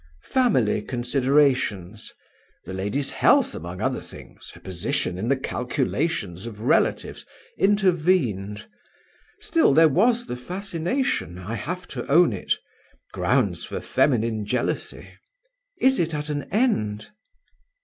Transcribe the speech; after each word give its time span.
"Family 0.31 0.81
considerations 0.81 2.11
the 2.65 2.73
lady's 2.73 3.11
health 3.11 3.53
among 3.53 3.81
other 3.81 4.01
things; 4.01 4.49
her 4.55 4.59
position 4.59 5.19
in 5.19 5.29
the 5.29 5.37
calculations 5.37 6.47
of 6.47 6.61
relatives 6.61 7.23
intervened. 7.59 8.65
Still 9.41 9.75
there 9.75 9.87
was 9.89 10.25
the 10.25 10.35
fascination. 10.35 11.37
I 11.37 11.53
have 11.53 11.87
to 11.89 12.07
own 12.11 12.33
it. 12.33 12.53
Grounds 13.13 13.63
for 13.63 13.79
feminine 13.79 14.43
jealousy." 14.43 15.07
"Is 15.77 15.99
it 15.99 16.15
at 16.15 16.29
an 16.31 16.45
end?" 16.51 17.11